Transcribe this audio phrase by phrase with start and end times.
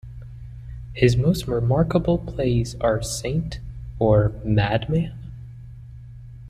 [0.93, 3.59] His most remarkable plays are Saint
[3.99, 5.13] or Madman?